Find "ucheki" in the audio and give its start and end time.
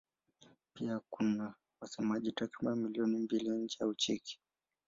3.87-4.39